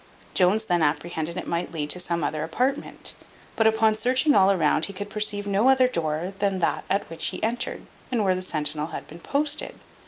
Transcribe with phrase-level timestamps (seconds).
[0.33, 3.13] Jones then apprehended it might lead to some other apartment;
[3.55, 7.07] but upon searching all round it, he could perceive no other door than that at
[7.07, 9.75] which he entered, and where the centinel had been posted.